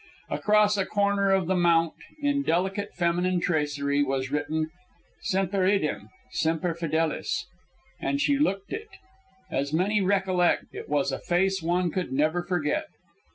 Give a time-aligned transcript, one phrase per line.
[0.31, 4.71] Across a corner of the mount, in delicate feminine tracery, was written:
[5.21, 7.45] "Semper idem; semper fidelis."
[7.99, 8.89] And she looked it.
[9.51, 12.87] As many recollect, it was a face one could never forget.